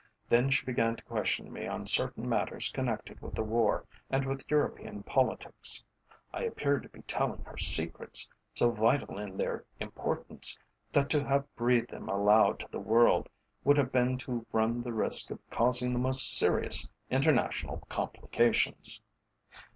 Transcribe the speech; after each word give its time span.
Then 0.29 0.49
she 0.49 0.65
began 0.65 0.95
to 0.95 1.03
question 1.03 1.53
me 1.53 1.67
on 1.67 1.85
certain 1.85 2.27
matters 2.27 2.71
connected 2.71 3.21
with 3.21 3.35
the 3.35 3.43
war 3.43 3.85
and 4.09 4.25
with 4.25 4.49
European 4.49 5.03
politics. 5.03 5.85
I 6.33 6.41
appeared 6.41 6.81
to 6.81 6.89
be 6.89 7.03
telling 7.03 7.43
her 7.43 7.55
secrets, 7.59 8.27
so 8.55 8.71
vital 8.71 9.19
in 9.19 9.37
their 9.37 9.63
importance, 9.79 10.57
that 10.91 11.11
to 11.11 11.23
have 11.27 11.55
breathed 11.55 11.91
them 11.91 12.09
aloud 12.09 12.61
to 12.61 12.67
the 12.71 12.79
world 12.79 13.29
would 13.63 13.77
have 13.77 13.91
been 13.91 14.17
to 14.25 14.43
run 14.51 14.81
the 14.81 14.91
risk 14.91 15.29
of 15.29 15.37
causing 15.51 15.93
the 15.93 15.99
most 15.99 16.35
serious 16.35 16.89
international 17.11 17.83
complications. 17.87 19.03